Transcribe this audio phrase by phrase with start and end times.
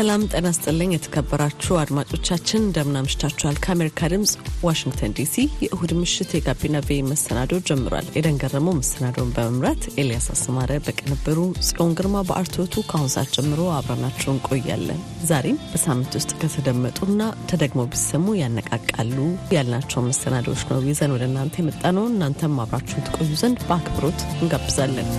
[0.00, 3.56] ሰላም ጤና ስጥልኝ። የተከበራችሁ አድማጮቻችን እንደምን አምሽታችኋል?
[3.64, 4.30] ከአሜሪካ ድምፅ
[4.66, 5.34] ዋሽንግተን ዲሲ
[5.64, 11.38] የእሁድ ምሽት የጋቢና ቬ መሰናዶ ጀምሯል። ኤደን ገረመው መሰናዶውን በመምራት ኤልያስ አስማረ በቅንብሩ፣
[11.68, 17.20] ጽዮን ግርማ በአርትዖቱ ከአሁን ሰዓት ጀምሮ አብረናችሁ እንቆያለን። ዛሬም በሳምንት ውስጥ ከተደመጡና
[17.52, 19.18] ተደግሞ ቢሰሙ ያነቃቃሉ
[19.56, 25.10] ያልናቸው መሰናዶዎች ነው ይዘን ወደ እናንተ የመጣ ነው። እናንተም አብራችሁን ትቆዩ ዘንድ በአክብሮት እንጋብዛለን።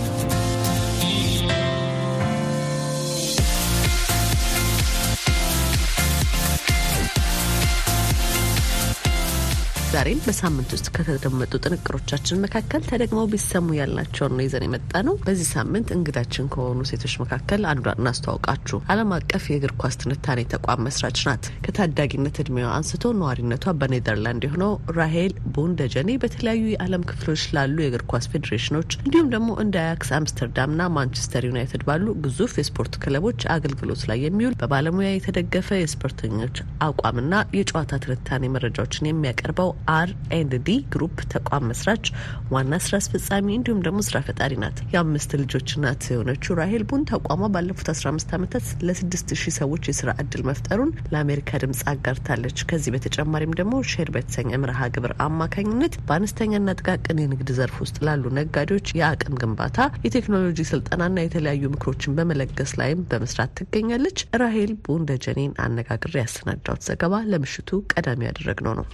[9.92, 15.88] ዛሬም በሳምንት ውስጥ ከተደመጡ ጥንቅሮቻችን መካከል ተደግመው ቢሰሙ ያልናቸውን ነው ይዘን የመጣ ነው። በዚህ ሳምንት
[15.96, 22.38] እንግዳችን ከሆኑ ሴቶች መካከል አንዷን እናስተዋውቃችሁ። ዓለም አቀፍ የእግር ኳስ ትንታኔ ተቋም መስራች ናት። ከታዳጊነት
[22.44, 29.28] እድሜዋ አንስቶ ነዋሪነቷ በኔዘርላንድ የሆነው ራሄል ቡንደጀኔ በተለያዩ የዓለም ክፍሎች ላሉ የእግር ኳስ ፌዴሬሽኖች እንዲሁም
[29.34, 35.70] ደግሞ እንደ አያክስ አምስተርዳምና ማንቸስተር ዩናይትድ ባሉ ግዙፍ የስፖርት ክለቦች አገልግሎት ላይ የሚውል በባለሙያ የተደገፈ
[35.80, 36.56] የስፖርተኞች
[36.88, 42.04] አቋምና የጨዋታ ትንታኔ መረጃዎችን የሚያቀርበው R and D Group ተቋም መስራች
[42.52, 47.48] ዋና ስራ አስፈጻሚ እንዲሁም ደግሞ ስራ ፈጣሪ ናት። የአምስት ልጆች እናት የሆነችው ራሄል ቡን ተቋሟ
[47.54, 48.50] ባለፉት አስራ አምስት ዓመታት
[48.88, 54.80] ለስድስት ሺህ ሰዎች የስራ እድል መፍጠሩን ለአሜሪካ ድምጽ አጋርታለች። ከዚህ በተጨማሪም ደግሞ Share በተሰኘ መርሃ
[54.94, 62.16] ግብር አማካኝነት በአነስተኛና ጥቃቅን የንግድ ዘርፍ ውስጥ ላሉ ነጋዴዎች የአቅም ግንባታ፣ የቴክኖሎጂ ስልጠናና የተለያዩ ምክሮችን
[62.18, 64.10] በመለገስ ላይም በመስራት ትገኛለች።
[64.42, 68.86] ራሄል ቡን ደጀኔን አነጋግሬ ያሰናዳሁት ዘገባ ለምሽቱ ቀዳሚ ያደረግነው ነው።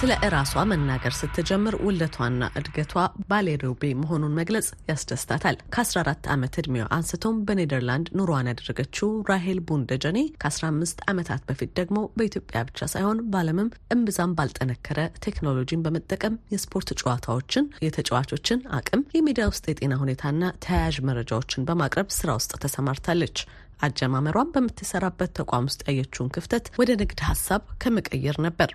[0.00, 2.92] ስለ እራሷ መናገር ስትጀምር ውልደቷና እድገቷ
[3.30, 11.42] ባሌሮቤ መሆኑን መግለጽ ያስደስታታል። ከ14 ዓመት ዕድሜዋ አንስቶም በኔደርላንድ ኑሯን ያደረገችው ራሄል ቡንደጀኔ ከ15 ዓመታት
[11.50, 19.50] በፊት ደግሞ በኢትዮጵያ ብቻ ሳይሆን በዓለምም እምብዛም ባልጠነከረ ቴክኖሎጂን በመጠቀም የስፖርት ጨዋታዎችን፣ የተጫዋቾችን አቅም፣ የሜዳ
[19.52, 23.38] ውስጥ የጤና ሁኔታና ተያያዥ መረጃዎችን በማቅረብ ስራ ውስጥ ተሰማርታለች።
[23.80, 28.70] አጀማመሯን በምትሰራበት ተቋም ውስጥ ያየችውን ክፍተት ወደ ንግድ ሀሳብ ከመቀየር ነበር።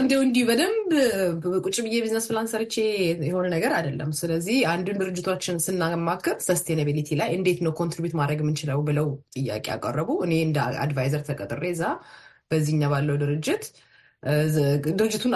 [0.00, 0.90] እንዲሁ እንዲህ በደንብ
[1.64, 2.74] ቁጭ ብዬ business plan ሰርቼ
[3.28, 9.08] የሆነ ነገር አይደለም። ስለዚህ አንድን ድርጅቶችን ስናማክር sustainability ላይ እንዴት ነው contribute ማድረግ የምንችለው ብለው
[9.36, 11.84] ጥያቄ ያቀረቡ እኔ እንደ advisor ተቀጥሬ እዛ
[12.50, 13.64] በዚህኛ ባለው ድርጅት
[14.92, 15.34] ድርጅቱን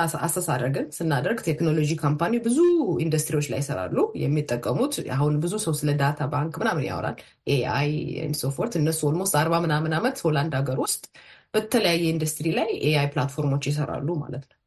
[0.54, 2.58] አድርገን ስናደርግ technology company ብዙ
[3.04, 7.16] ኢንዱስትሪዎች ላይ ይሰራሉ። የሚጠቀሙት አሁን ብዙ ሰው ስለ data bank ምናምን ያወራል፣
[7.48, 7.91] AI
[8.41, 11.04] so forth። እነሱ almost አርባ ምናምን ዓመት ሆላንድ ሀገር ውስጥ
[11.54, 14.58] በተለያየ ኢንዱስትሪ ላይ AI platform ኦች ይሰራሉ ማለት ነው።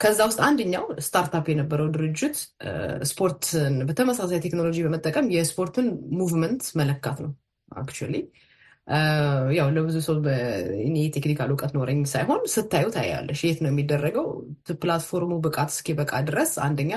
[0.00, 2.36] ከዛ ውስጥ አንደኛው startup የነበረው ድርጅት
[3.10, 5.86] ስፖርትን በተመሳሳይ ቴክኖሎጂ በመጠቀም የስፖርትን
[6.18, 7.32] movement መለካት ነው
[7.72, 8.14] actually
[9.56, 10.16] ያው ለብዙ ሰው
[10.84, 14.26] እኔ technical እውቀት ኖረኝ ሳይሆን ስታዩ ታያለሽ። የት ነው የሚደረገው?
[14.82, 16.92] platform ኡ ብቃት እስኪበቃ ድረስ አንደኛ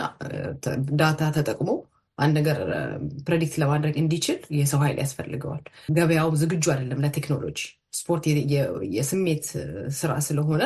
[1.02, 1.70] data ተጠቅሞ
[2.18, 2.58] አንድ ነገር
[3.28, 5.64] predict ለማድረግ እንዲችል የሰው ኃይል ያስፈልገዋል።
[5.96, 7.60] ገበያው ዝግጁ አይደለም ለቴክኖሎጂ።
[7.94, 8.26] ስፖርት
[8.98, 9.46] የስሜት
[10.00, 10.64] ስራ ስለሆነ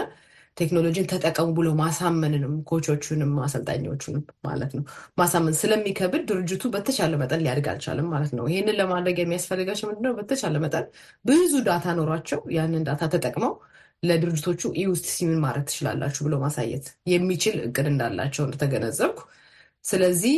[0.57, 4.83] ቴክኖሎጂን ተጠቀሙ ብሎ ማሳመንንም coach ኦቹንም አሰልጣኞቹንም ማለት ነው
[5.19, 10.13] ማሳመን ስለሚከብድ ድርጅቱ በተቻለ መጠን ሊያድግ አልቻለም ማለት ነው። ይህንን ለማድረግ የሚያስፈልጋቸው ምንድነው?
[10.19, 10.85] በተቻለ መጠን
[11.25, 13.53] ብዙ data ኖሯቸው ያንን data ተጠቅመው
[14.03, 19.19] ለድርጅቶቹ ኢውስት ሲምን ማድረግ ትችላላችሁ ብሎ ማሳየት የሚችል እቅድ እንዳላቸው እንደተገነዘብኩ
[19.85, 20.37] ስለዚህ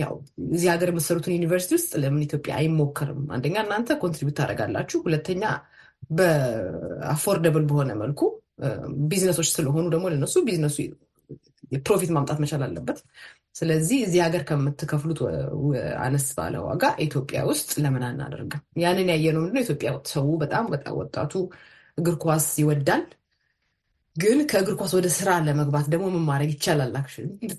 [0.00, 0.14] ያው
[0.48, 3.20] እዚህ ሀገር የሚሰሩትን ዩኒቨርሲቲ ውስጥ ለምን ኢትዮጵያ አይሞከርም?
[3.34, 5.42] አንደኛ እናንተ contribute ታደርጋላችሁ፣ ሁለተኛ
[6.16, 8.20] በ affordable በሆነ መልኩ
[9.08, 10.76] ቢዝነሶች ስለሆኑ ደግሞ ለነሱ ቢዝነሱ
[11.82, 12.98] profit ማምጣት መቻል አለበት።
[13.54, 15.20] ስለዚህ እዚህ ሀገር ከምትከፍሉት
[16.04, 18.62] አነስ ባለ ዋጋ ኢትዮጵያ ውስጥ ለምን አናደርግም?
[18.82, 21.32] ያንን ያየነው ምንድነው ኢትዮጵያ ሰው በጣም በጣም ወጣቱ
[21.98, 23.04] እግር ኳስ ይወዳል።
[24.16, 26.92] ግን ከእግር ኳስ ወደ ስራ ለመግባት ደግሞ ምን ማድረግ ይቻላል?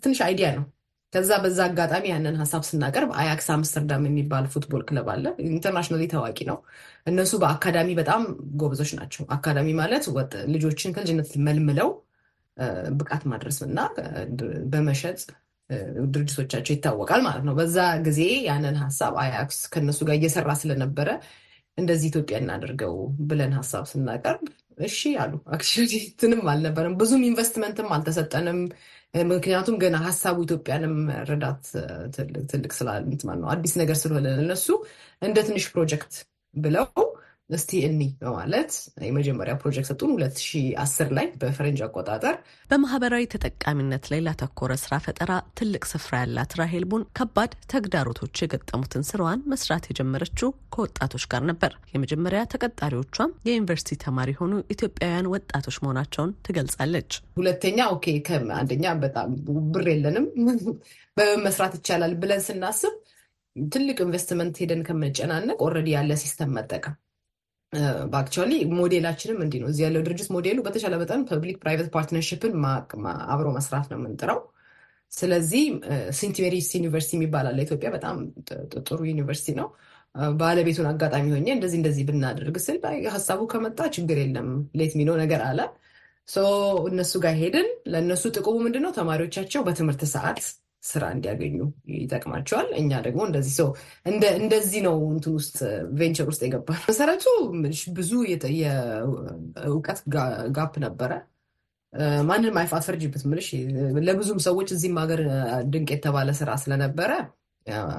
[0.04, 0.66] ትንሽ idea ነው።
[1.14, 6.58] ከዛ በዛ አጋጣሚ ያንን ሀሳብ ስናቀርብ አያክስ አምስተርዳም የሚባል football club አለ። internationally ታዋቂ ነው።
[7.08, 8.22] እነሱ በአካዳሚ በጣም
[8.62, 11.92] ጎበዞች ናቸው። አካዳሚ ማለት ወጣት ልጆችን ከልጅነት መልምለው
[13.00, 13.80] ብቃት ማድረስ እና
[14.72, 15.20] በመሸጥ
[16.14, 21.10] ድርጅቶቻቸው ይታወቃል ማለት ነው። በዛ ጊዜ ያንን ሀሳብ አያክስ ከነሱ ጋር እየሰራ ስለነበረ
[21.78, 22.94] እንደዚህ ኢትዮጵያ እናደርገው
[23.28, 24.44] ብለን ሀሳብ ስናቀርብ
[24.78, 28.60] እሺ አሉ። actually እንትንም አልነበረም ብዙም ኢንቨስትመንትም አልተሰጠንም።
[29.30, 30.96] ምክንያቱም ገና ሀሳቡ ኢትዮጵያንም
[31.30, 31.64] ረዳት
[32.52, 34.68] ትልቅ ስላልንት ነው አዲስ ነገር ስለሆነ እነሱ
[35.22, 36.16] እንደ ትንሽ ፕሮጀክት
[36.54, 36.86] ብለው
[37.50, 38.72] እስቲ እኒ በማለት
[39.06, 42.36] የመጀመሪያ ፕሮጀክት ሰጡን 2010 ላይ በፈረንጅ አቆጣጠር።
[42.70, 49.46] በማህበራዊ ተጠቃሚነት ላይ ላተኮረ ስራ ፈጠራ ትልቅ ስፍራ ያላት ራሄል ቡን ከባድ ተግዳሮቶች የገጠሙትን ስራዋን
[49.54, 57.80] መስራት የጀመረችው ከወጣቶች ጋር ነበር። የመጀመሪያ ተቀጣሪዎቿም የዩኒቨርሲቲ ተማሪ የሆኑ ኢትዮጵያውያን ወጣቶች መሆናቸውን ትገልጻለች። ሁለተኛ
[57.96, 58.06] okay
[58.58, 59.30] አንደኛ በጣም
[59.74, 60.26] ብር የለንም
[61.18, 62.94] በምን መስራት ይቻላል ብለን ስናስብ
[63.56, 66.96] ትልቅ ኢንቨስትመንት ሄደን ከምንጨናነቅ already ያለ system መጠቀም
[68.12, 72.54] በ actually ሞዴላችንም እንዲህ ነው። እዚህ ያለው ድርጅት ሞዴሉ በተሻለ መጠን public private partnership ን
[73.34, 74.40] አብሮ መስራት ነው የምንጥረው።
[75.12, 75.64] ስለዚህ
[76.18, 78.16] ሴንት ሜሪስ ዩኒቨርሲቲ የሚባል አለ ኢትዮጵያ፣ በጣም
[78.88, 79.68] ጥሩ ዩኒቨርሲቲ ነው።
[80.40, 82.78] ባለቤቱን አጋጣሚ ሆኜ እንደዚህ እንደዚህ ብናደርግ ስል
[83.16, 84.48] ሀሳቡ ከመጣ ችግር የለም
[84.80, 85.60] ሌት የሚለው ነገር አለ።
[86.90, 88.92] እነሱ ጋር ሄድን። ለእነሱ ጥቅሙ ምንድን ነው?
[88.98, 90.40] ተማሪዎቻቸው በትምህርት ሰዓት
[90.88, 91.56] ስራ እንዲያገኙ
[91.98, 93.70] ይጠቅማቸዋል። እኛ ደግሞ እንደዚህ ሰው
[94.42, 95.58] እንደዚህ ነው እንትን ውስጥ
[96.00, 97.26] venture ውስጥ የገባ መሰረቱ
[97.98, 98.12] ብዙ
[98.58, 100.00] የእውቀት
[100.58, 101.12] gap ነበረ።
[102.28, 103.48] ማንንም አትፈርጅበት ምልሽ
[104.08, 105.22] ለብዙም ሰዎች እዚህም ሀገር
[105.72, 107.12] ድንቅ የተባለ ስራ ስለነበረ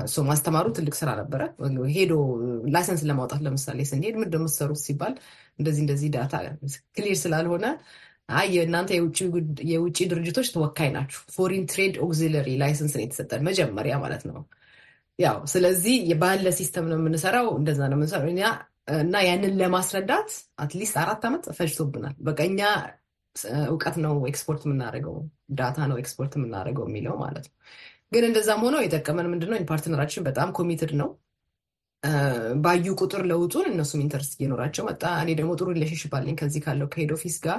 [0.07, 1.43] ሰው ማስተማሩ ትልቅ ስራ ነበረ።
[1.95, 2.13] ሄዶ
[2.75, 4.51] license ለማውጣት ለምሳሌ ስንሄድ ምንድን ነው
[4.83, 5.15] ሲባል
[5.59, 6.35] እንደዚህ እንደዚህ data
[6.97, 7.67] clear ስላልሆነ
[8.29, 8.91] አይ የእናንተ
[9.71, 14.39] የውጭ ድርጅቶች ተወካይ ናችሁ። foreign trade auxiliary license ነው የተሰጠን መጀመሪያ ማለት ነው።
[15.19, 18.29] ያው ስለዚህ ባለ system ነው የምንሰራው፣ እንደዛ ነው የምንሰራው
[18.99, 22.61] እና ያንን ለማስረዳት at least አራት ዓመት ፈጅቶብናል። በቃ እኛ
[23.67, 25.17] እውቀት ነው ኤክስፖርት የምናደርገው
[25.59, 27.57] data ነው ኤክስፖርት የምናደርገው የሚለው ማለት ነው።
[28.13, 31.11] ግን እንደዛም ሆነው የጠቀመን ምንድነው partner ኣችን በጣም committed ነው።
[32.65, 37.00] ባዩ ቁጥር ለውጡን እነሱም interest እየኖራቸው መጣ። እኔ ደግሞ ጥሩ relationship አለኝ ከዚህ ካለው ከ
[37.00, 37.59] head office ጋር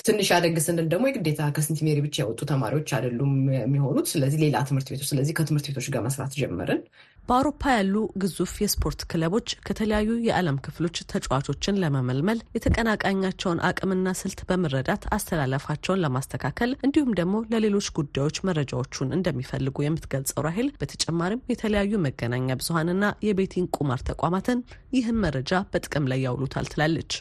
[0.00, 4.88] ትንሽ አደግ ስንል ደግሞ የግዴታ ከሴንት ሜሪ ብቻ የወጡ ተማሪዎች አይደሉም የሚሆኑት። ስለዚህ ሌላ ትምህርት
[4.92, 6.80] ቤቶች ስለዚህ ከትምህርት ቤቶች ጋር መስራት ጀመርን።
[7.28, 16.02] በአውሮፓ ያሉ ግዙፍ የስፖርት ክለቦች ከተለያዩ የዓለም ክፍሎች ተጫዋቾችን ለመመልመል የተቀናቃኛቸውን አቅምና ስልት በመረዳት አስተላለፋቸውን
[16.04, 23.70] ለማስተካከል እንዲሁም ደግሞ ለሌሎች ጉዳዮች መረጃዎቹን እንደሚፈልጉ የምትገልጸው ራሄል በተጨማሪም የተለያዩ መገናኛ ብዙሀንና የ betting
[23.78, 24.60] ቁማር ተቋማትን
[24.96, 27.12] ይህን መረጃ በጥቅም ላይ ያውሉታል ትላለች።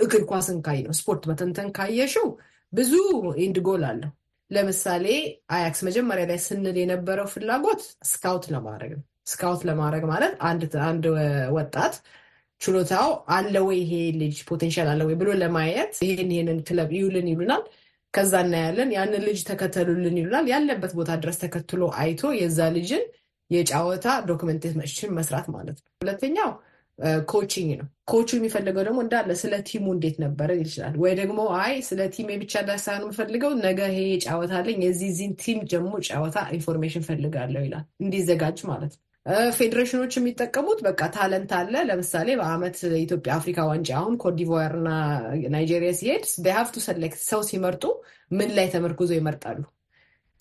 [0.00, 2.28] እግር ኳስን ካየ ስፖርት መተንተን ካየሽው
[2.72, 2.92] ብዙ
[3.42, 4.10] end goal አለው።
[4.50, 5.06] ለምሳሌ
[5.54, 11.04] አያክስ መጀመሪያ ላይ ስንል የነበረው ፍላጎት ስካውት ለማድረግ ነው። ስካውት ለማድረግ ማለት አንድ
[11.56, 11.94] ወጣት
[12.60, 17.62] ችሎታው አለ ወይ ይሄ ልጅ potential አለ ወይ ብሎ ለማየት ይሄን ይሄንን ክለብ ይውልን ይሉናል።
[18.14, 23.04] ከዛ እናያለን። ያንን ልጅ ተከተሉልን ይሉናል። ያለበት ቦታ ድረስ ተከትሎ አይቶ የዛ ልጅን
[23.50, 26.50] የጫወታ documentation መስራት ማለት ነው። ሁለተኛው
[27.30, 31.74] coaching ነው። ኮቹ የሚፈልገው ደግሞ እንዳለ ስለ team ኡ እንዴት ነበረ ይችላል። ወይ ደግሞ አይ
[31.88, 37.62] ስለ team ብቻ ሳይሆን የምፈልገው ነገ ይሄ ጨዋታ አለኝ የዚህዚህን team ደግሞ ጨዋታ information ፈልጋለሁ
[37.66, 39.02] ይላል። እንዲዘጋጅ ማለት ነው።
[39.56, 44.90] ፌዴሬሽኖች የሚጠቀሙት በቃ talent አለ። ለምሳሌ በአመት ኢትዮጵያ አፍሪካ ዋንጫ አሁን ኮትዲቯር እና
[45.54, 47.84] ናይጄሪያ ሲሄድ በሀፍቱ select ሰው ሲመርጡ
[48.30, 49.60] ምን ላይ ተመርኩዞ ይመርጣሉ?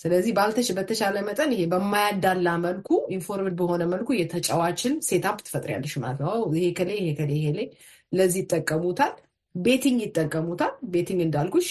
[0.01, 6.45] ስለዚህ ባልተች በተቻለ መጠን ይሄ በማያዳላ መልኩ informed በሆነ መልኩ የተጫዋችን setup ትፈጥሪያለሽ ማለት ነው።
[6.57, 7.49] ይሄ ከሌ ይሄ ከሌ ይሄ
[8.11, 9.13] ለዚህ ይጠቀሙታል።
[9.55, 11.67] betting ይጠቀሙታል። betting እንዳልኩሽ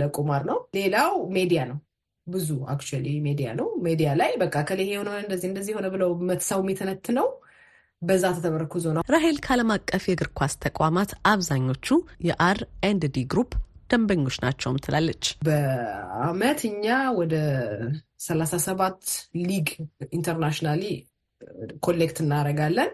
[0.00, 1.78] ለቁማር ነው። ሌላው ሜዲያ ነው።
[2.26, 6.10] ብዙ actually ሜዲያ ነው። ሜዲያ ላይ በቃ ከሌ የሆነ እንደዚህ እንደዚህ የሆነ ብለው
[6.50, 7.28] ሰው የሚተነትነው
[8.02, 11.88] በዛ ተተመርኩዞ ነው። ራሄል ከዓለም አቀፍ የእግር ኳስ ተቋማት አብዛኞቹ
[12.28, 13.52] የ R and D Group
[13.92, 16.86] ደንበኞች ናቸውም ትላለች። በአመት እኛ
[17.18, 17.34] ወደ
[18.22, 19.00] ሰላሳ ሰባት
[19.42, 19.68] ሊግ
[20.12, 20.82] internationally
[21.86, 22.90] collect እናደርጋለን።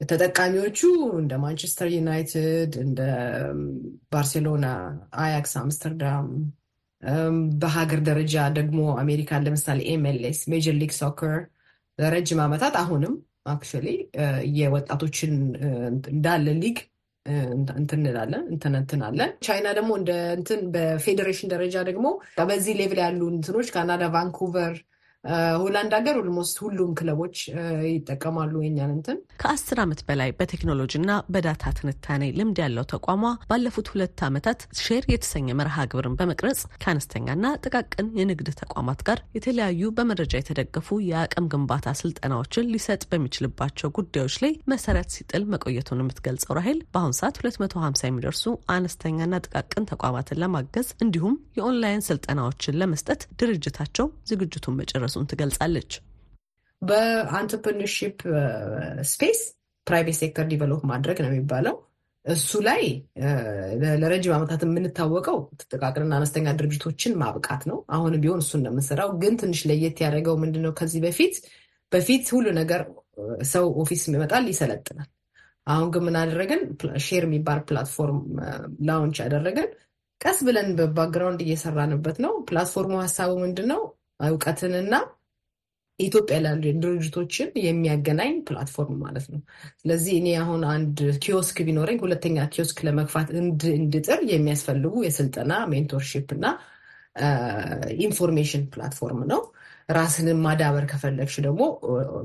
[0.00, 0.78] ተጠቃሚዎቹ
[1.20, 3.00] እንደ ማንቸስተር ዩናይትድ፣ እንደ
[4.12, 4.66] ባርሴሎና፣
[5.22, 6.28] አያክስ አምስተርዳም፣
[7.62, 11.36] በሀገር ደረጃ ደግሞ አሜሪካን ለምሳሌ MLS Major League Soccer
[11.98, 13.14] ለረጅም ዓመታት አሁንም
[13.46, 13.88] actually
[14.58, 15.32] የወጣቶችን
[16.12, 16.76] እንዳለ ሊግ
[17.74, 22.06] እንትን እንላለን እንትንትናለን። ቻይና ደግሞ እንደ እንትን በፌዴሬሽን ደረጃ ደግሞ
[22.48, 24.74] በዚህ level ያሉ እንትኖች ካናዳ፣ ቫንኩቨር
[25.62, 27.36] ሆላንድ ሀገር almost ሁሉም ክለቦች
[27.88, 34.60] ይጠቀማሉ የኛን እንትን። ከአስር ዓመት በላይ በቴክኖሎጂና በዳታ ትንታኔ ልምድ ያለው ተቋሟ ባለፉት ሁለት ዓመታት
[34.80, 41.94] ሼር የተሰኘ መርሃ ግብርን በመቅረጽ ከአነስተኛና ጥቃቅን የንግድ ተቋማት ጋር የተለያዩ በመረጃ የተደገፉ የአቅም ግንባታ
[42.00, 49.42] ስልጠናዎችን ሊሰጥ በሚችልባቸው ጉዳዮች ላይ መሰረት ሲጥል መቆየቱን የምትገልጸው ራሄል በአሁኑ ሰዓት 250 የሚደርሱ አነስተኛና
[49.46, 53.08] ጥቃቅን ተቋማትን ለማገዝ እንዲሁም የኦንላይን ስልጠናዎችን ለመስጠት
[53.40, 55.92] ድርጅታቸው ዝግጅቱን መጨረሱ መድረሱን ትገልጻለች።
[56.82, 58.18] በ entrepreneurship
[59.10, 59.40] space
[59.86, 61.74] private sector develop ማድረግ ነው የሚባለው።
[62.24, 62.82] እሱ ላይ
[64.00, 69.96] ለረጅም ዓመታት የምንታወቀው ጥቃቅንና አነስተኛ ድርጅቶችን ማብቃት ነው። አሁን ቢሆን እሱ እንደምንሰራው ግን ትንሽ ለየት
[70.04, 70.72] ያደረገው ምንድነው?
[70.78, 71.34] ከዚህ በፊት
[71.92, 72.82] በፊት ሁሉ ነገር
[73.52, 75.08] ሰው office ይመጣል፣ ይሰለጥናል።
[75.66, 76.62] አሁን ግን ምን አደረግን?
[77.06, 78.20] ሼር የሚባል platform
[78.86, 79.66] launch ያደረግን
[80.20, 83.80] ቀስ ብለን በ background እየሰራንበት ነው። platform ኡ ሀሳቡ ምንድን ነው?
[84.20, 84.94] እውቀትንና
[85.98, 89.40] ኢትዮጵያ ላሉ ድርጅቶችን የሚያገናኝ platform ማለት ነው።
[89.82, 93.28] ስለዚህ እኔ አሁን አንድ ኪዮስክ ቢኖረኝ ሁለተኛ ኪዮስክ ለመግፋት
[93.74, 96.46] እንድጥር የሚያስፈልጉ የስልጠና mentorship እና
[98.02, 99.42] information platform ነው።
[99.90, 101.62] ራስንን ማዳበር ከፈለግሽ ደግሞ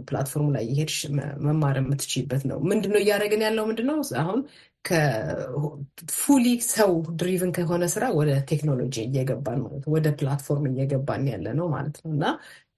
[0.08, 0.98] platform ኡ ላይ የሄድሽ
[1.46, 3.66] መማር የምትችይበት ነው። ምንድነው እያደረግን ያለው?
[3.70, 4.40] ምንድነው አሁን
[4.88, 11.68] ከ fully ሰው driven ከሆነ ስራ ወደ ቴክኖሎጂ እየገባን ማለት ወደ platform እየገባን ያለ ነው
[11.76, 12.26] ማለት ነው እና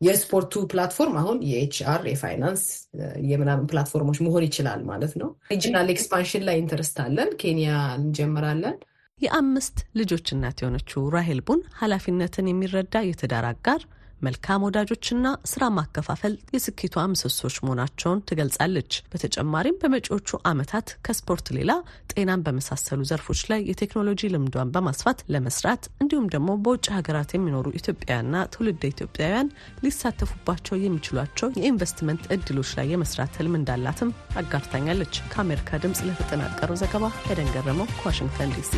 [0.02, 2.64] የስፖርቱ platform አሁን የ HR የፋይናንስ
[3.30, 8.78] የምናምን platform ኦች መሆን ይችላል ማለት ነው። regional expansion ላይ interest አለን። ኬንያ እንጀምራለን።
[9.20, 13.82] የአምስት ልጆች እናት የሆነችው ራሄል ቡን ኃላፊነትን የሚረዳ የትዳር አጋር
[14.22, 21.72] መልካም ወዳጆችና ስራ ማከፋፈል የስኬቷ ምሰሶች መሆናቸውን ትገልጻለች። በተጨማሪም በመጪዎቹ ዓመታት ከስፖርት ሌላ
[22.14, 28.84] ጤናን በመሳሰሉ ዘርፎች ላይ የቴክኖሎጂ ልምዷን በማስፋት ለመስራት እንዲሁም ደግሞ በውጭ ሀገራት የሚኖሩ ኢትዮጵያውያንና ትውልደ
[28.94, 29.54] ኢትዮጵያውያን
[29.86, 34.12] ሊሳተፉባቸው የሚችሏቸው የኢንቨስትመንት እድሎች ላይ የመስራት ህልም እንዳላትም
[34.42, 38.74] አጋርታኛለች። ከአሜሪካ ድምጽ ለተጠናቀረው ዘገባ ኤደን ገረመው ከዋሽንግተን ዲሲ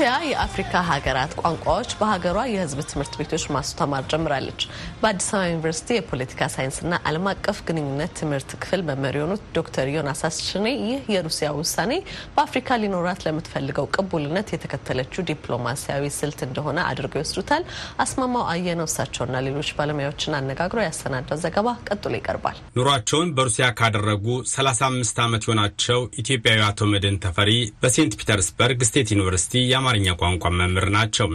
[0.00, 4.62] ሩሲያ የአፍሪካ ሀገራት ቋንቋዎች በሀገሯ የሕዝብ ትምህርት ቤቶች ማስተማር ጀምራለች።
[5.02, 10.66] በአዲስ አበባ ዩኒቨርሲቲ የፖለቲካ ሳይንስና ዓለም አቀፍ ግንኙነት ትምህርት ክፍል መምህር የሆኑት ዶክተር ዮናስ አስችኔ
[10.82, 11.92] ይህ የሩሲያ ውሳኔ
[12.34, 17.64] በአፍሪካ ሊኖራት ለምትፈልገው ቅቡልነት የተከተለችው ዲፕሎማሲያዊ ስልት እንደሆነ አድርገው ይወስዱታል።
[18.04, 25.46] አስማማው አየነው እሳቸውና ሌሎች ባለሙያዎችን አነጋግሮ ያሰናዳው ዘገባ ቀጥሎ ይቀርባል። ኑሯቸውን በሩሲያ ካደረጉ 35 ዓመት
[25.46, 27.52] የሆናቸው ኢትዮጵያዊ አቶ መድን ተፈሪ
[27.82, 31.26] በሴንት ፒተርስበርግ ስቴት ዩኒቨርሲቲ የአማርኛ ቋንቋ መምህር ናቸው።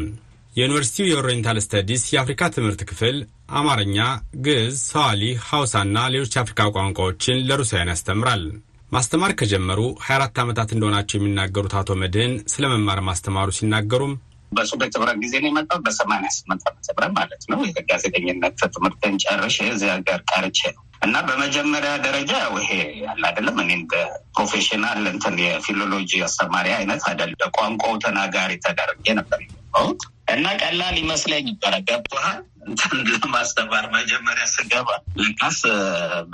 [0.56, 3.16] የዩኒቨርሲቲው የ Oriental Studies የአፍሪካ ትምህርት ክፍል
[3.60, 3.98] አማርኛ፣
[4.46, 8.44] ግዕዝ፣ ስዋሂሊ፣ ሐውሳና ሌሎች የአፍሪካ ቋንቋዎችን ለሩሲያውያን ያስተምራል።
[8.92, 14.14] ማስተማር ከጀመሩ 24 ዓመታት እንደሆናቸው የሚናገሩት አቶ መድህን ስለ መማር ማስተማሩ ሲናገሩም
[14.52, 19.90] በሶቭየት ህብረት ጊዜ ነው የመጣው በሰማንያ ስምንት ዓመተ ምህረት ማለት ነው። የጋዜጠኝነት ትምህርትን ጨርሼ እዚህ
[19.96, 22.72] ሀገር ቀርቼ ነው እና በመጀመሪያ ደረጃ ይሄ
[23.04, 23.96] ያለ አይደለም እኔ እንደ
[24.36, 31.74] professional እንትን የፊሎሎጂ አስተማሪ አይነት አይደለም። በቋንቋው ተናጋሪ ተደርጌ ነበር የገባሁት እና ቀላል ይመስለኝ ነበረ።
[31.90, 34.88] ገብቶሃል እንትን ለማስተማር መጀመሪያ ስገባ
[35.20, 35.60] ለካስ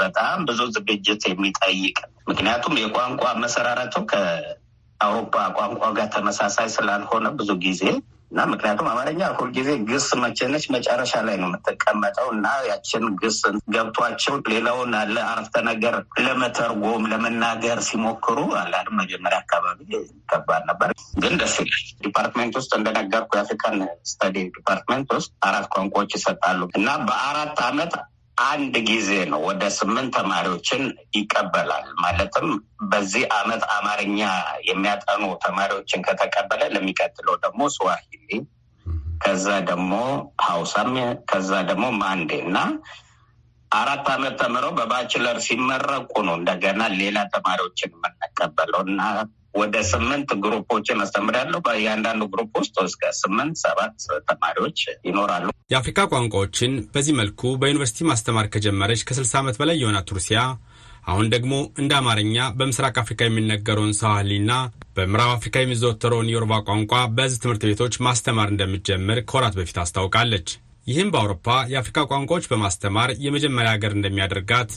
[0.02, 1.98] በጣም ብዙ ዝግጅት የሚጠይቅ
[2.30, 7.84] ምክንያቱም የቋንቋ መሰራረቱ ከአውሮፓ ቋንቋ ጋር ተመሳሳይ ስላልሆነ ብዙ ጊዜ
[8.32, 13.40] እና ምክንያቱም አማርኛ ሁልጊዜ ግስ መቼነች መጨረሻ ላይ ነው የምትቀመጠው እና ያችን ግስ
[13.74, 15.96] ገብቷቸው ሌላውን አለ አረፍተ ነገር
[16.26, 19.82] ለመተርጎም ለመናገር ሲሞክሩ አላድ መጀመሪያ አካባቢ
[20.32, 21.84] ከባድ ነበር፣ ግን ደስ ይላል።
[22.60, 23.78] ውስጥ እንደነገርኩ የ African
[24.12, 27.94] study department ውስጥ አራት ቋንቋዎች ይሰጣሉ እና በአራት አመት
[28.44, 30.84] አንድ ጊዜ ነው ወደ ስምንት ተማሪዎችን
[31.18, 32.48] ይቀበላል። ማለትም
[32.92, 34.20] በዚህ አመት አማርኛ
[34.70, 38.30] የሚያጠኑ ተማሪዎችን ከተቀበለ ለሚቀጥለው ደግሞ ስዋሂሊ፣
[39.24, 39.92] ከዛ ደግሞ
[40.46, 40.94] ሀውሳም፣
[41.32, 42.58] ከዛ ደግሞ ማንዴ እና
[43.72, 49.02] አራት አመት ተምረው በ bachelor ሲመረቁ ነው እንደገና ሌላ ተማሪዎችን የምንቀበለው እና
[49.54, 53.96] ወደ ስምንት group ኦችን አስተምራለሁ። በእያንዳንዱ group ውስጥ እስከ ስምንት ሰባት
[54.30, 60.40] ተማሪዎች ይኖራሉ። የአፍሪካ ቋንቋዎችን በዚህ መልኩ በዩኒቨርሲቲ ማስተማር ከጀመረች ከስልሳ ዓመት በላይ የሆናት ሩሲያ
[61.06, 64.52] አሁን ደግሞ እንደ አማርኛ በምስራቅ አፍሪካ የሚነገረውን ስዋሂሊና
[64.98, 70.50] በምዕራብ አፍሪካ የሚዘወተረውን የዮሩባ ቋንቋ በሕዝብ ትምህርት ቤቶች ማስተማር እንደምትጀምር ከወራት በፊት አስታውቃለች።
[70.88, 74.72] ይህም በአውሮፓ የአፍሪካ ቋንቋዎች በማስተማር የመጀመሪያ ሀገር እንደሚያደርጋት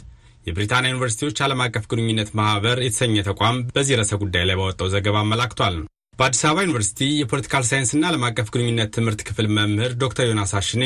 [0.47, 5.77] የብሪታንያ ዩኒቨርሲቲዎች ዓለም አቀፍ ግንኙነት ማህበር የተሰኘ ተቋም በዚህ ርዕሰ ጉዳይ ላይ ባወጣው ዘገባ አመላክቷል።
[6.19, 10.85] በአዲስ አበባ ዩኒቨርሲቲ የፖለቲካል ሳይንስና ዓለም አቀፍ ግንኙነት ትምህርት ክፍል መምህር ዶክተር ዮናስ አሽኔ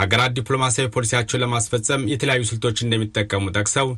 [0.00, 3.88] ሀገራት ዲፕሎማሲያዊ ፖሊሲያቸውን ለማስፈጸም የተለያዩ ስልቶች እንደሚጠቀሙ ጠቅሰው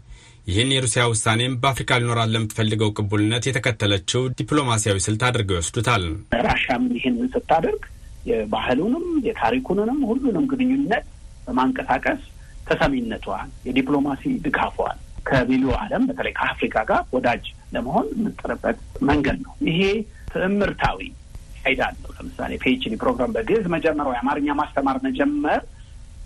[0.46, 6.04] ይህን የሩሲያ ውሳኔም በአፍሪካ ሊኖራት ለምትፈልገው ቅቡልነት የተከተለችው ዲፕሎማሲያዊ ስልት አድርገው ይወስዱታል።
[6.46, 7.82] ራሻም ይህንን ስታደርግ
[8.30, 11.06] የባህሉንም የታሪኩንንም ሁሉንም ግንኙነት
[11.46, 12.20] በማንቀሳቀስ
[12.72, 14.98] ተሰሚነቷን የዲፕሎማሲ ድጋፏን
[15.28, 19.80] ከቢሉ ዓለም በተለይ ከአፍሪካ ጋር ወዳጅ ለመሆን የምንጥርበት መንገድ ነው። ይሄ
[20.32, 20.98] ትዕምርታዊ
[21.58, 25.60] ፋይዳ አለው። ለምሳሌ PhD ፕሮግራም በግዕዝ መጀመር ወይ አማርኛ ማስተማር መጀመር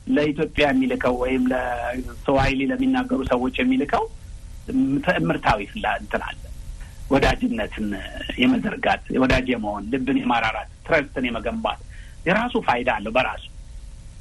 [0.09, 4.05] ለኢትዮጵያ የሚልከው ወይም ለስዋሂሊ ለሚናገሩ ሰዎች የሚልከው
[5.07, 6.41] ትዕምርታዊ ፍላ እንትን አለ።
[7.11, 7.89] ወዳጅነትን
[8.43, 11.81] የመዘርጋት ወዳጅ የመሆን ልብን የማራራት ትረስትን የመገንባት
[12.27, 13.45] የራሱ ፋይዳ አለው በራሱ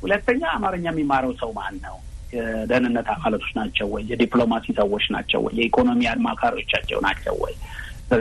[0.01, 1.95] ሁለተኛ አማርኛ የሚማረው ሰው ማን ነው?
[2.35, 4.03] የደህንነት አካላቶች ናቸው ወይ?
[4.11, 5.53] የዲፕሎማሲ ሰዎች ናቸው ወይ?
[5.59, 7.53] የኢኮኖሚ አማካሪዎቻቸው ናቸው ወይ?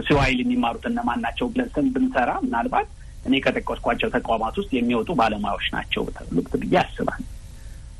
[0.07, 2.89] ስዋሂሊ የሚማሩት እነማን ናቸው ብለን ብንሰራ ምናልባት
[3.27, 7.29] እኔ ከጠቀስኳቸው ተቋማት ውስጥ የሚወጡ ባለሙያዎች ናቸው ተብሎ ብዬ አስባለሁ።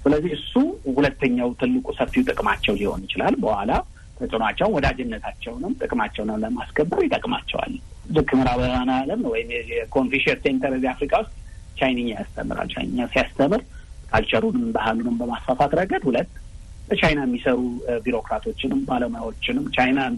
[0.05, 0.53] ስለዚህ እሱ
[0.97, 3.71] ሁለተኛው ትልቁ ሰፊው ጥቅማቸው ሊሆን ይችላል። በኋላ
[4.19, 7.73] ተጽዕኗቸው ወዳጅነታቸውንም ጥቅማቸውንም ለማስከበር ይጠቅማቸዋል።
[8.17, 11.33] ልክ ምዕራባውያን ዓለም ወይም የ Confucius center እዚህ አፍሪካ ውስጥ
[11.79, 13.63] ቻይንኛ ያስተምራል። ቻይንኛ ሲያስተምር
[14.15, 16.31] culture ኡንም ባህሉንም በማስፋፋት ረገድ ሁለት
[16.89, 17.59] በቻይና የሚሰሩ
[18.05, 20.15] ቢሮክራቶችንም ባለሙያዎችንም ቻይናን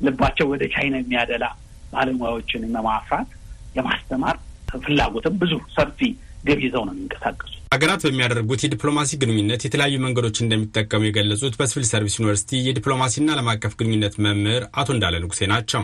[0.00, 1.44] ልባቸው ወደ ቻይና የሚያደላ
[1.92, 3.30] ባለሙያዎችን የማፍራት
[3.76, 4.36] የማስተማር
[4.84, 5.98] ፍላጎትም ብዙ ሰፊ
[6.44, 12.60] ግብ ይዘው ነው የሚንቀሳቀሱ። ሀገራት በሚያደርጉት የዲፕሎማሲ ግንኙነት የተለያዩ መንገዶች እንደሚጠቀሙ የገለጹት በሲቪል ሰርቪስ ዩኒቨርሲቲ
[12.66, 15.82] የዲፕሎማሲና ዓለም አቀፍ ግንኙነት መምህር አቶ እንዳለ ንጉሴ ናቸው።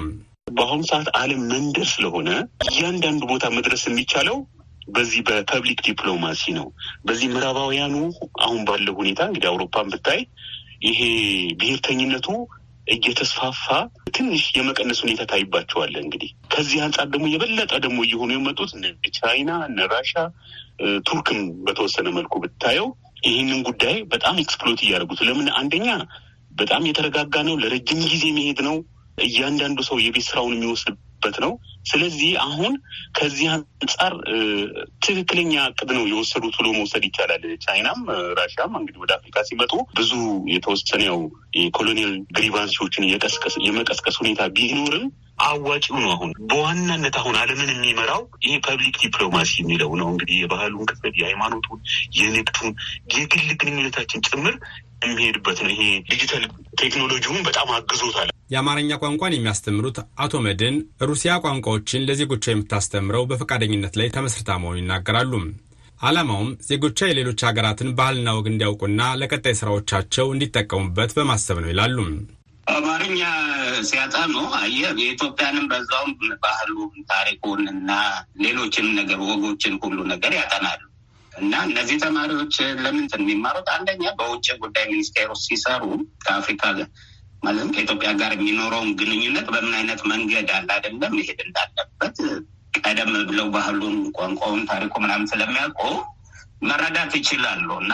[0.53, 2.29] በአሁኑ ሰዓት ዓለም መንደር ስለሆነ
[2.69, 4.37] እያንዳንዱ ቦታ መድረስ የሚቻለው
[4.89, 6.67] በዚህ በ public diplomacy ነው።
[7.07, 7.95] በዚህ ምዕራባውያኑ
[8.45, 10.21] አሁን ባለው ሁኔታ እንግዲህ አውሮፓን ብታይ
[10.87, 11.01] ይሄ
[11.61, 12.29] ብሔርተኝነቱ
[12.87, 13.65] እየተስፋፋ
[14.17, 18.85] ትንሽ የመቀነስ ሁኔታ ታይባቸዋለህ። እንግዲህ ከዚህ አንጻር ደግሞ የበለጠ ደግሞ እየሆኑ የመጡት እነ
[19.17, 20.13] ቻይና እነ ራሻ፣
[21.09, 22.89] ቱርክም በተወሰነ መልኩ ብታየው
[23.27, 25.89] ይህንን ጉዳይ በጣም exploit እያደረጉት ለምን አንደኛ
[26.53, 28.77] በጣም የተረጋጋ ነው፣ ለረጅም ጊዜ መሄድ ነው።
[29.19, 31.53] እያንዳንዱ ሰው የቤት ስራውን የሚወስድበት ነው።
[31.87, 32.73] ስለዚህ አሁን
[33.17, 34.15] ከዚህ አንጻር
[35.07, 38.01] ትክክለኛ እቅድ ነው የወሰዱት ብሎ መውሰድ ይቻላል። ቻይናም
[38.39, 40.13] ራሽያም እንግዲህ ወደ አፍሪካ ሲመጡ ብዙ
[40.55, 41.21] የተወሰነ ያው
[41.59, 43.09] የ colonial grievance ዎችን
[43.69, 45.07] የመቀስቀስ ሁኔታ ቢኖርም
[45.45, 51.13] አዋጭው ነው። አሁን በዋናነት አሁን ዓለምን የሚመራው ይሄ public diplomacy የሚለው ነው። እንግዲህ የባህሉን ክፍል፣
[51.21, 51.81] የሃይማኖቱን፣
[52.19, 52.73] የንግዱን፣
[53.15, 54.55] የግል ግንኙነታችን ጭምር
[55.05, 56.45] የሚሄድበት ነው። ይሄ ዲጂታል
[56.81, 61.33] ቴክኖሎጂውን በጣም አግዞታል። የአማርኛ ቋንቋን የሚያስተምሩት አቶ መድን ሩሲያ
[61.79, 65.33] ቋንቋዎችን ለዜጎቿ የምታስተምረው በፈቃደኝነት ላይ ተመስርታ መሆኑ ይናገራሉ።
[66.01, 71.97] ዓላማውም ዜጎቿ የሌሎች ሀገራትን ባህልና ወግ እንዲያውቁና ለቀጣይ ስራዎቻቸው እንዲጠቀሙበት በማሰብ ነው ይላሉ።
[72.67, 73.21] አማርኛ
[73.89, 76.13] ሲያጠኑ አየህ የኢትዮጵያንም በዛውም
[76.45, 77.91] ባህሉን፣ ታሪኩን እና
[78.45, 80.83] ሌሎችን ነገር ወጎችን ሁሉ ነገር ያጠናሉ።
[81.33, 85.83] እና እነዚህ ተማሪዎች ለምን የሚማሩት አንደኛ በውጭ ጉዳይ ሚኒስቴር ውስጥ ሲሰሩ
[86.25, 86.63] ከአፍሪካ
[87.47, 91.13] ማለትም ከኢትዮጵያ ጋር የሚኖረውን ግንኙነት በምን አይነት መንገድ አለ አይደለም?
[91.19, 92.17] መሄድ እንዳለበት
[92.79, 95.83] ቀደም ብለው ባህሉን፣ ቋንቋውን፣ ታሪኩ ምናምን ስለሚያውቁ
[96.63, 97.93] መረዳት ይችላሉ። እና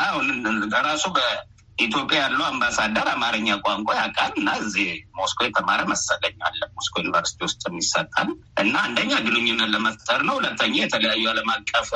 [0.89, 4.89] ራሱ በኢትዮጵያ ያለው አምባሳደር አማርኛ ቋንቋ ያውቃል እና እዚህ
[5.19, 8.29] ሞስኮ የተማረ መሰለኝ አለ። ሞስኮ ዩኒቨርሲቲ ውስጥ የሚሰጣል
[8.63, 11.91] እና አንደኛ ግንኙነት ለመፍጠር ነው። ሁለተኛ የተለያዩ ዓለም አቀፍ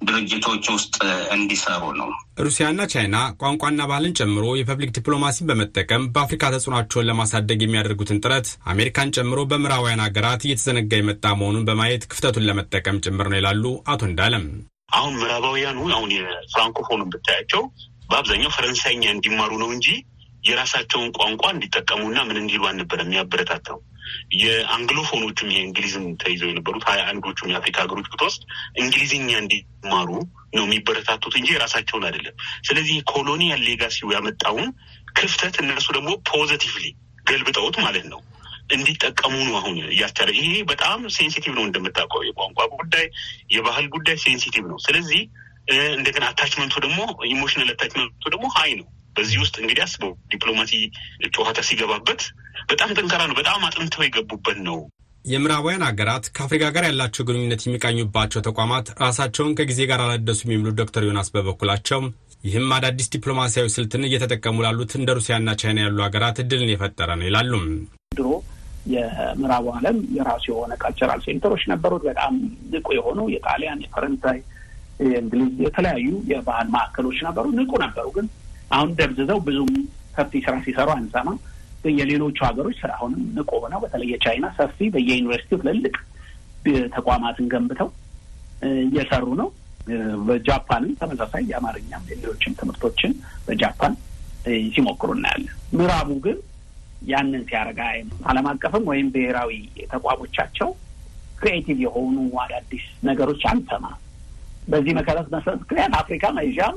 [0.00, 0.96] ድርጅቶች ውስጥ
[1.34, 8.48] እንዲሰሩ ነው። ሩሲያና ቻይና ቋንቋና ባህልን ጨምሮ የፐብሊክ ዲፕሎማሲን በመጠቀም በአፍሪካ ተጽዕኖቸውን ለማሳደግ የሚያደርጉትን ጥረት
[8.72, 14.46] አሜሪካን ጨምሮ በምዕራባውያን ሀገራት እየተዘነጋ የመጣ መሆኑን በማየት ክፍተቱን ለመጠቀም ጭምር ነው ይላሉ አቶ እንዳለም።
[14.94, 17.64] አሁን ምዕራባውያኑ አሁን የፍራንኮፎኑን ብታያቸው
[18.10, 19.88] በአብዛኛው ፈረንሳይኛ እንዲማሩ ነው እንጂ
[20.44, 23.78] የራሳቸውን ቋንቋ እንዲጠቀሙና ምን እንዲሉ አልነበረ የሚያበረታታው።
[24.38, 28.42] የአንግሎፎኖቹም ይሄ እንግሊዝም ተይዘው የነበሩት ሀያ አንዶቹም የአፍሪካ ሀገሮች ብትወስድ
[28.82, 30.08] እንግሊዝኛ እንዲማሩ
[30.56, 34.68] ነው የሚበረታቱት እንጂ የራሳቸውን አይደለም። ስለዚህ colonial legacy ው ያመጣውን
[35.18, 36.84] ክፍተት እነሱ ደግሞ positively
[37.26, 38.20] ገልብጠውት ማለት ነው
[38.70, 43.06] እንዲጠቀሙ ነው አሁን እያስቻለ። ይሄ በጣም sensitive ነው እንደምታውቀው፣ የቋንቋ ጉዳይ
[43.50, 45.20] የባህል ጉዳይ sensitive ነው። ስለዚህ
[45.96, 48.86] እንደገና attachment ኡ ደግሞ emotional attachment ኡ ደግሞ high ነው።
[49.18, 50.72] በዚህ ውስጥ እንግዲህ አስበው ዲፕሎማሲ
[51.30, 52.22] ጨዋታ ሲገባበት
[52.70, 54.78] በጣም ጠንካራ ነው። በጣም አጥንተው የገቡበት ነው።
[55.24, 61.28] የምዕራባውያን ሀገራት ከአፍሪካ ጋር ያላቸው ግንኙነት የሚቃኙባቸው ተቋማት ራሳቸውን ከጊዜ ጋር አላደሱም የሚሉት ዶክተር ዮናስ
[61.34, 62.00] በበኩላቸው
[62.44, 67.64] ይህም አዳዲስ ዲፕሎማሲያዊ ስልትን እየተጠቀሙ ላሉት እንደ ሩሲያና ቻይና ያሉ ሀገራት እድልን የፈጠረ ነው ይላሉም።
[68.12, 68.28] ድሮ
[68.92, 72.34] የምዕራቡ ዓለም የራሱ የሆነ ካልቸራል ሴንተሮች ነበሩት። በጣም
[72.74, 74.38] ንቁ የሆኑ የጣሊያን፣ የፈረንሳይ፣
[75.08, 78.28] የእንግሊዝ የተለያዩ የባህል ማዕከሎች ነበሩ። ንቁ ነበሩ። ግን
[78.70, 79.70] አሁን ደብዝዘው ብዙም
[80.16, 81.28] ሰፊ ስራ ሲሰሩ አንሰማ።
[81.98, 85.94] የሌሎቹ ሀገሮች ስራ አሁንም ንቁ ሆነው በተለይ የቻይና ሰፊ በየዩኒቨርሲቲው ትልልቅ
[86.96, 87.88] ተቋማትን ገንብተው
[88.82, 89.48] እየሰሩ ነው።
[90.26, 93.12] በጃፓንም ተመሳሳይ የአማርኛም የሌሎችም ትምህርቶችን
[93.46, 93.94] በጃፓን
[94.74, 96.38] ሲሞክሩ እናያለን። ምዕራቡ ግን
[97.08, 97.78] ያንን ሲያደርግ
[98.30, 99.52] ዓለም አቀፍም ወይም ብሔራዊ
[99.92, 100.68] ተቋሞቻቸው
[101.40, 103.86] creative የሆኑ አዳዲስ ነገሮች አንሰማ።
[104.68, 106.76] በዚህ መሰረት መሰረት ምክንያት አፍሪካም ኤዥያም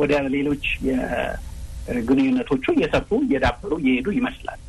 [0.00, 4.60] ወደ ሌሎች የግንኙነቶቹ እየሰፉ እየዳበሩ እየሄዱ ይመስላል።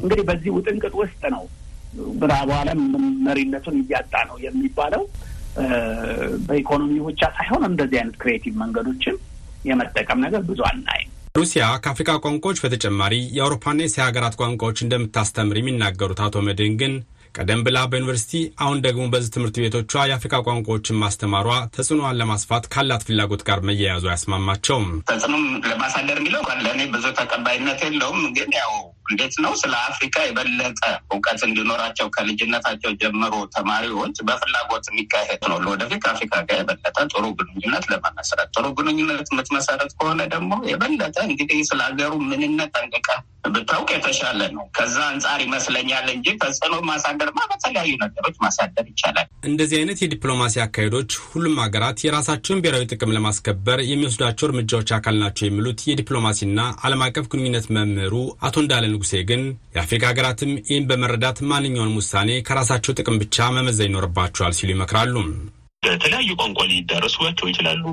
[0.00, 1.42] እንግዲህ በዚህ ውጥንቅጥ ውስጥ ነው
[2.12, 2.80] ምዕራቡ ዓለም
[3.26, 5.02] መሪነቱን እያጣ ነው የሚባለው።
[6.46, 9.16] በኢኮኖሚ ብቻ ሳይሆን እንደዚህ አይነት creative መንገዶችን
[9.64, 16.42] የመጠቀም ነገር ብዙ አናይም። ሩሲያ ከአፍሪካ ቋንቋዎች በተጨማሪ የአውሮፓና የእስያ ሀገራት ቋንቋዎች እንደምታስተምር የሚናገሩት አቶ
[16.48, 16.92] መድህን ግን
[17.34, 23.42] ቀደም ብላ በዩኒቨርሲቲ አሁን ደግሞ በዚህ ትምህርት ቤቶቿ የአፍሪካ ቋንቋዎችን ማስተማሯ ተጽዕኖዋን ለማስፋት ካላት ፍላጎት
[23.48, 28.72] ጋር መያያዙ አያስማማቸውም። ተጽዕኖም ለማሳደር የሚለው ለእኔ ብዙ ተቀባይነት የለውም። ግን ያው
[29.06, 30.80] እንዴት ነው ስለ አፍሪካ የበለጠ
[31.14, 38.50] እውቀት እንዲኖራቸው ከልጅነታቸው ጀምሮ ተማሪዎች በፍላጎት የሚካሄድ ነው። ለወደፊት ከአፍሪካ ጋር የበለጠ ጥሩ ግንኙነት ለመመስረት
[38.56, 43.20] ጥሩ ግንኙነት የምትመሰረት ከሆነ ደግሞ የበለጠ እንግዲህ ስለ ሀገሩ ምንነት ጠንቅቀህ
[43.54, 49.98] ብታውቅ የተሻለ ነው። ከዛ አንጻር ይመስለኛል እንጂ ተጽዕኖ ማሳደርማ በተለያዩ ነገሮች ማሳደር ይቻላል። እንደዚህ አይነት
[50.02, 57.04] የዲፕሎማሲ አካሄዶች ሁሉም ሀገራት የራሳቸውን ብሔራዊ ጥቅም ለማስከበር የሚወስዷቸው እርምጃዎች አካል ናቸው የሚሉት የዲፕሎማሲና ዓለም
[57.06, 58.14] አቀፍ ግንኙነት መምህሩ
[58.44, 59.42] አቶ እንዳለ ንጉሴ ግን
[59.74, 65.14] የአፍሪካ ሀገራትም ይህን በመረዳት ማንኛውንም ውሳኔ ከራሳቸው ጥቅም ብቻ መመዘን ይኖርባቸዋል ሲሉ ይመክራሉ።
[65.82, 67.84] በተለያዩ ቋንቋ ሊዳረሱቸው ይችላሉ።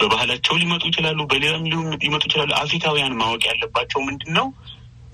[0.00, 1.64] በባህላቸው ሊመጡ ይችላሉ። በሌላም
[2.02, 4.46] ሊመጡ ይችላሉ። አፍሪካውያን ማወቅ ያለባቸው ምንድን ነው?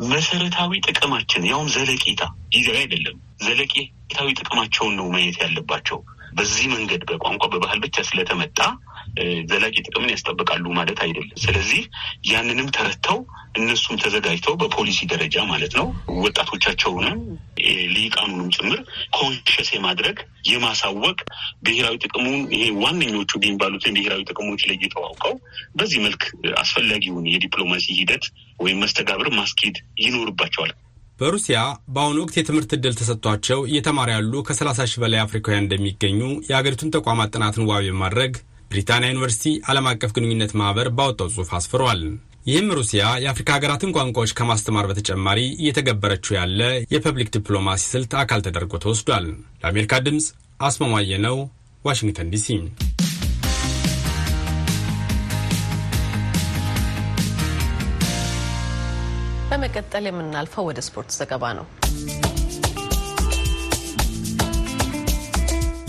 [0.09, 2.23] መሰረታዊ ጥቅማችን ያውም ዘለቄታ
[2.53, 5.99] ጊዜያዊ አይደለም። ዘለቄታዊ ጥቅማቸውን ነው ማየት ያለባቸው።
[6.37, 8.59] በዚህ መንገድ በቋንቋ በባህል ብቻ ስለተመጣ
[9.51, 11.83] ዘላቂ ጥቅምን ያስጠብቃሉ ማለት አይደለም። ስለዚህ
[12.29, 13.19] ያንንም ተረድተው
[13.59, 15.87] እነሱም ተዘጋጅተው በፖሊሲ ደረጃ ማለት ነው
[16.25, 17.21] ወጣቶቻቸውንም
[17.95, 18.81] ሊቃኑንም ጭምር
[19.17, 20.19] ኮንሽስ የማድረግ
[20.51, 21.19] የማሳወቅ
[21.65, 25.35] ብሔራዊ ጥቅሙን ይሄ ዋነኞቹ የሚባሉትን ብሔራዊ ጥቅሞች ለይተው አውቀው
[25.75, 26.25] በዚህ መልክ
[26.63, 28.27] አስፈላጊውን የዲፕሎማሲ ሂደት
[28.59, 30.73] ወይም መስተጋብር ማስኬድ ይኖርባቸዋል።
[31.21, 31.59] በሩሲያ
[31.95, 37.67] በአሁኑ ወቅት የትምህርት ዕድል ተሰጥቷቸው እየተማሩ ያሉ ከ30 ሺህ በላይ አፍሪካውያን እንደሚገኙ የአገሪቱን ተቋማት ጥናትን
[37.71, 38.35] ዋቢ በማድረግ
[38.71, 42.03] ብሪታንያ ዩኒቨርሲቲ ዓለም አቀፍ ግንኙነት ማኅበር ባወጣው ጽሑፍ አስፍሯል።
[42.49, 46.61] ይህም ሩሲያ የአፍሪካ ሀገራትን ቋንቋዎች ከማስተማር በተጨማሪ እየተገበረችው ያለ
[46.93, 49.27] የ public diplomacy ስልት አካል ተደርጎ ተወስዷል።
[49.63, 50.29] ለአሜሪካ ድምፅ
[50.69, 51.37] አስማማው አየነው፣
[51.85, 52.49] ዋሽንግተን ዲሲ።
[59.51, 61.67] በመቀጠል የምናልፈው ወደ ስፖርት ዘገባ ነው።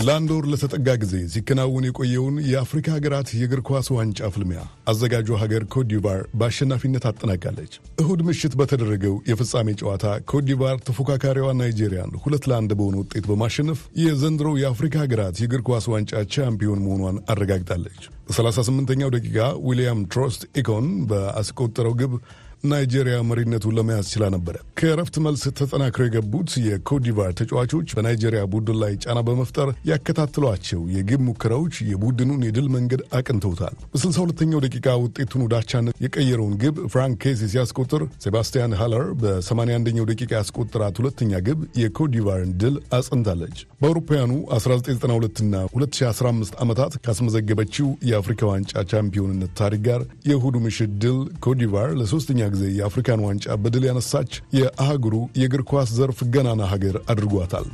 [0.00, 4.60] ለአንድ ወር ለተጠጋ ጊዜ ሲከናወን የቆየውን የአፍሪካ ሀገራት የእግር ኳስ ዋንጫ ፍልሚያ
[4.90, 12.72] አዘጋጇ ሀገር ኮትዲቫር በአሸናፊነት አጠናቃለች። እሁድ ምሽት በተደረገው የፍጻሜ ጨዋታ ኮትዲቫር ተፎካካሪዋ ናይጄሪያን ሁለት ለአንድ
[12.78, 20.00] በሆነ ውጤት በማሸነፍ የዘንድሮው የአፍሪካ ሀገራት የእግር ኳስ ዋንጫ ቻምፒዮን መሆኗን አረጋግጣለች። በ38ኛው ደቂቃ ዊልያም
[20.12, 22.14] ትሮስት ኢኮንግ በአስቆጠረው ግብ
[22.64, 29.18] ናይጄሪያ መሪነቱን ለመያዝ ችላ ነበረ። ከእረፍት መልስ ተጠናክረው የገቡት የኮትዲቫር ተጫዋቾች በናይጄሪያ ቡድን ላይ ጫና
[29.26, 36.76] በመፍጠር ያከታተሏቸው የግብ ሙከራዎች የቡድኑን የድል መንገድ አቅንተውታል። በ62ኛው ደቂቃ ውጤቱን ወደ አቻነት የቀየረውን ግብ
[36.92, 45.54] ፍራንክ ኬሲ ሲያስቆጥር፣ ሴባስቲያን ሃለር በ81ኛው ደቂቃ ያስቆጠራት ሁለተኛ ግብ የኮትዲቫርን ድል አጽንታለች። በአውሮፓውያኑ 1992ና
[45.74, 53.24] 2015 ዓመታት ካስመዘገበችው የአፍሪካ ዋንጫ ቻምፒዮንነት ታሪክ ጋር የእሁዱ ምሽት ድል ኮትዲቫር ለሶስተኛ ጊዜ የአፍሪካን
[53.26, 57.68] ዋንጫ በድል ያነሳች የአህጉሩ የእግር ኳስ ዘርፍ ገናና ሀገር አድርጓታል።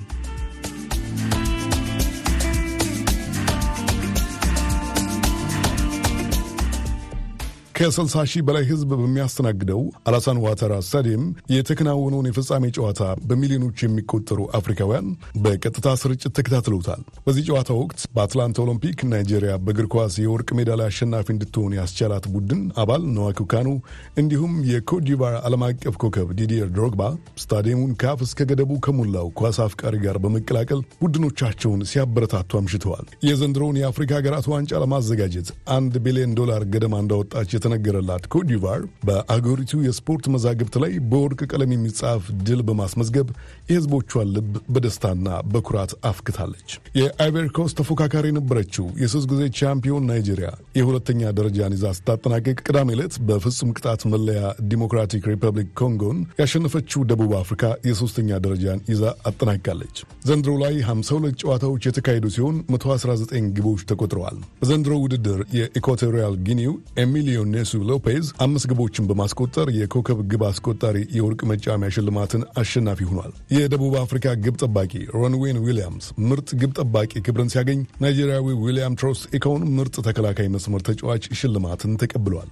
[7.77, 15.09] ከ60 ሺህ በላይ ሕዝብ በሚያስተናግደው አላሳን ዋተራ ስታዲየም የተከናወነውን የፍጻሜ ጨዋታ በሚሊዮኖች የሚቆጠሩ አፍሪካውያን
[15.45, 21.77] በቀጥታ ስርጭት ተከታትለውታል። በዚህ ጨዋታ ወቅት በአትላንታ ኦሎምፒክ ናይጄሪያ በእግር ኳስ የወርቅ ሜዳሊያ አሸናፊ እንድትሆን
[21.79, 23.69] ያስቻላት ቡድን አባል ንዋንኮ ካኑ
[24.17, 27.03] እንዲሁም የኮትዲቫር ዓለም አቀፍ ኮከብ ዲዲየር ድሮግባ
[27.43, 34.49] ስታዲየሙን ከአፍ እስከ ገደቡ ከሞላው ኳስ አፍቃሪ ጋር በመቀላቀል ቡድኖቻቸውን ሲያበረታቱ አምሽተዋል። የዘንድሮውን የአፍሪካ ሀገራት
[34.55, 41.71] ዋንጫ ለማዘጋጀት አንድ ቢሊዮን ዶላር ገደማ እንዳወጣች የተነገረላት ኮትዲቫር በአገሪቱ የስፖርት መዛግብት ላይ በወርቅ ቀለም
[41.75, 43.29] የሚጻፍ ድል በማስመዝገብ
[43.71, 46.69] የሕዝቦቿን ልብ በደስታና በኩራት አፍክታለች።
[47.01, 53.73] የአይቨሪ ኮስት ተፎካካሪ የነበረችው የሶስት ጊዜ ቻምፒዮን ናይጄሪያ የሁለተኛ ደረጃን ይዛ ስታጠናቅቅ ቅዳሜ ዕለት በፍጹም
[53.77, 59.97] ቅጣት መለያ ዲሞክራቲክ ሪፐብሊክ ኮንጎን ያሸነፈችው ደቡብ አፍሪካ የሶስተኛ ደረጃን ይዛ አጠናቅቃለች።
[60.29, 67.81] ዘንድሮ ላይ 52 ጨዋታዎች የተካሄዱ ሲሆን 119 ግቦች ተቆጥረዋል። በዘንድሮ ውድድር የኢኳቶሪያል ጊኒው ኤሚሊዮን ኔሱ
[67.89, 74.57] ሎፔዝ አምስት ግቦችን በማስቆጠር የኮከብ ግብ አስቆጣሪ የወርቅ መጫሚያ ሽልማትን አሸናፊ ሆኗል። የደቡብ አፍሪካ ግብ
[74.63, 80.85] ጠባቂ ሮንዌን ዊሊያምስ ምርጥ ግብ ጠባቂ ክብርን ሲያገኝ፣ ናይጄሪያዊ ዊሊያም ትሮስ ኢኮን ምርጥ ተከላካይ መስመር
[80.89, 82.51] ተጫዋች ሽልማትን ተቀብሏል።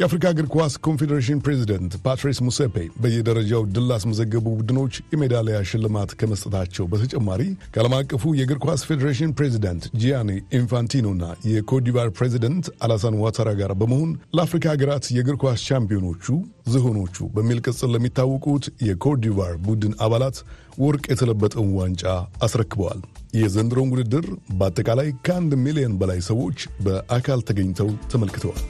[0.00, 7.42] የአፍሪካ እግር ኳስ ኮንፌዴሬሽን ፕሬዚደንት ፓትሪስ ሙሴፔ በየደረጃው ድል ላስመዘገቡ ቡድኖች የሜዳሊያ ሽልማት ከመስጠታቸው በተጨማሪ
[7.74, 14.66] ከዓለም አቀፉ የእግር ኳስ ፌዴሬሽን ፕሬዚደንት ጂያኒ ኢንፋንቲኖና የኮትዲቫር ፕሬዚደንት አላሳን ዋታራ ጋር በመሆን ለአፍሪካ
[14.74, 16.26] ሀገራት የእግር ኳስ ቻምፒዮኖቹ
[16.74, 20.38] ዝሆኖቹ በሚል ቅጽል ለሚታወቁት የኮትዲቫር ቡድን አባላት
[20.78, 22.04] ወርቅ የተለበጠውን ዋንጫ
[22.44, 23.00] አስረክበዋል።
[23.36, 24.26] የዘንድሮውን ውድድር
[24.58, 28.64] በአጠቃላይ ከአንድ ሚሊዮን በላይ ሰዎች በአካል ተገኝተው ተመልክተዋል።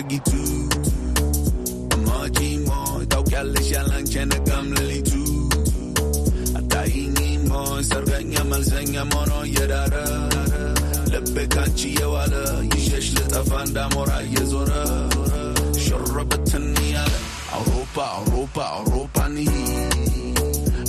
[0.00, 0.40] gitu
[2.00, 5.20] Majimu tahu kali jalan cina kamli tu.
[6.56, 10.06] Ata inimu zarganya malzanya mono yadara
[11.12, 14.82] Lebih kanci ya wala Yishesh litafanda mora yezora.
[15.76, 17.18] Shorrabatani ala
[17.60, 19.44] Europa, Europa, Europa ni.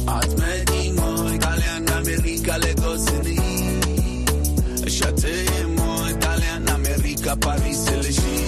[0.07, 3.39] Atmedimu Italian, America, Legosini
[4.87, 8.39] Shatemo Italian, America, Paris, Elegi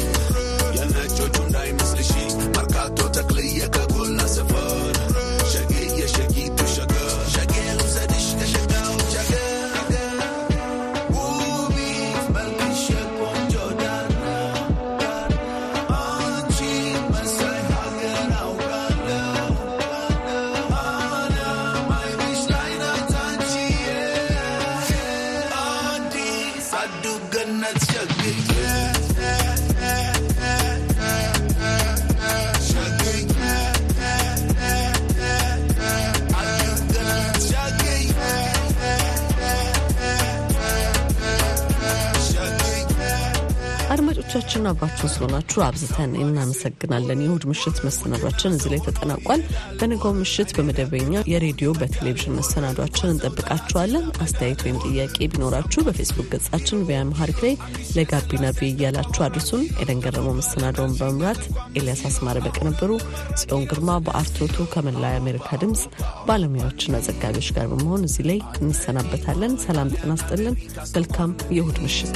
[44.38, 49.41] አድማጮቻችን አብራችሁን ስለሆናችሁ አብዝተን እናመሰግናለን። የእሁድ ምሽት መሰናዷችን እዚህ ላይ ተጠናቋል።
[49.80, 57.39] በነገው ምሽት በመደበኛ የሬዲዮ በቴሌቪዥን መሰናዷችን እንጠብቃችኋለን። አስተያየት ወይም ጥያቄ ቢኖራችሁ በፌስቡክ ገጻችን VOA Amharic
[57.45, 57.54] ላይ
[57.98, 61.41] ለጋቢና ቪኦኤ እያላችሁ አድርሱን። ኤደን ገረመው መሰናዶውን በመምራት
[61.76, 62.91] ኤልያስ አስማረ በቅንብሩ፣
[63.39, 65.84] ጽዮን ግርማ በአርትዖቱ ከመላ የአሜሪካ ድምፅ
[66.28, 70.58] ባለሙያዎችና ዘጋቢዎች ጋር በመሆን እዚህ ላይ እንሰናበታለን። ሰላም ጤና ስጥልን።
[70.95, 72.15] መልካም የእሁድ ምሽት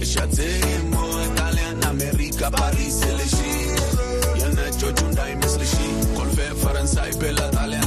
[0.00, 0.97] ጣሊያን
[1.87, 3.35] አሜሪካ ፓሪስ ልሺ
[4.39, 5.73] የነጮቹ እንዳይመስልሺ
[6.15, 7.86] ኮልፌ ፈረንሳይ ቤላ ጣሊያን